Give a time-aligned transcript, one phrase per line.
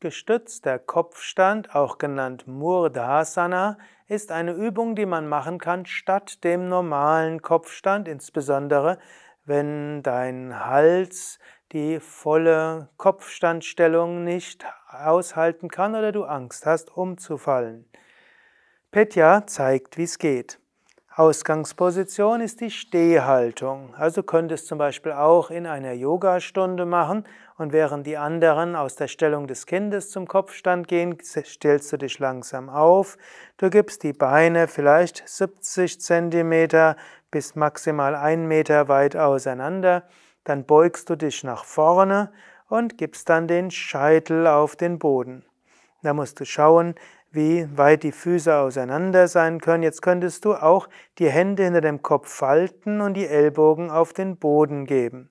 [0.00, 7.40] Gestützter Kopfstand, auch genannt Murdasana, ist eine Übung, die man machen kann statt dem normalen
[7.40, 8.98] Kopfstand, insbesondere
[9.46, 11.38] wenn dein Hals
[11.72, 17.88] die volle Kopfstandstellung nicht aushalten kann oder du Angst hast, umzufallen.
[18.90, 20.60] Petya zeigt, wie es geht.
[21.18, 23.94] Ausgangsposition ist die Stehhaltung.
[23.94, 27.24] Also könntest zum Beispiel auch in einer Yogastunde machen
[27.56, 32.18] und während die anderen aus der Stellung des Kindes zum Kopfstand gehen, stellst du dich
[32.18, 33.16] langsam auf.
[33.56, 36.96] Du gibst die Beine vielleicht 70 cm
[37.30, 40.02] bis maximal 1 Meter weit auseinander.
[40.44, 42.30] Dann beugst du dich nach vorne
[42.68, 45.46] und gibst dann den Scheitel auf den Boden.
[46.02, 46.94] Da musst du schauen,
[47.36, 49.84] wie weit die Füße auseinander sein können.
[49.84, 54.38] Jetzt könntest du auch die Hände hinter dem Kopf falten und die Ellbogen auf den
[54.38, 55.28] Boden geben.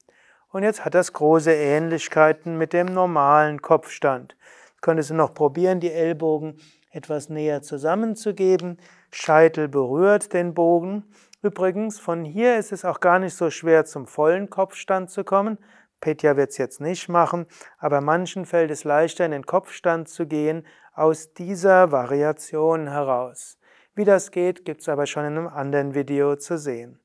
[0.51, 4.37] Und jetzt hat das große Ähnlichkeiten mit dem normalen Kopfstand.
[4.79, 6.57] Könntest du noch probieren, die Ellbogen
[6.91, 8.77] etwas näher zusammenzugeben.
[9.11, 11.03] Scheitel berührt den Bogen.
[11.41, 15.57] Übrigens, von hier ist es auch gar nicht so schwer, zum vollen Kopfstand zu kommen.
[16.05, 17.47] Petja wird es jetzt nicht machen,
[17.79, 23.57] aber manchen fällt es leichter, in den Kopfstand zu gehen, aus dieser Variation heraus.
[23.95, 26.99] Wie das geht, gibt es aber schon in einem anderen Video zu sehen.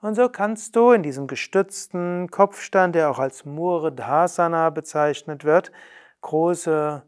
[0.00, 5.70] Und so kannst du in diesem gestützten Kopfstand, der auch als Murdhasana bezeichnet wird,
[6.22, 7.04] große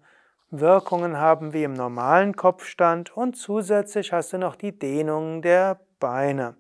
[0.52, 6.54] Wirkungen haben wie im normalen Kopfstand und zusätzlich hast du noch die Dehnung der Beine.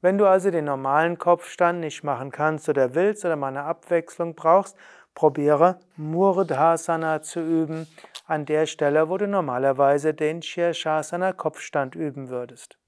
[0.00, 4.36] Wenn du also den normalen Kopfstand nicht machen kannst oder willst oder mal eine Abwechslung
[4.36, 4.76] brauchst,
[5.14, 7.88] probiere Murdhasana zu üben
[8.24, 12.78] an der Stelle, wo du normalerweise den Shirshasana Kopfstand üben würdest.